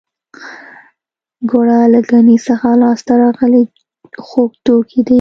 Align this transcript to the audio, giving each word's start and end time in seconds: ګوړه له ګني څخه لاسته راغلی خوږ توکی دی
ګوړه 1.49 1.79
له 1.93 1.99
ګني 2.09 2.37
څخه 2.47 2.69
لاسته 2.81 3.13
راغلی 3.23 3.63
خوږ 4.25 4.51
توکی 4.65 4.99
دی 5.05 5.09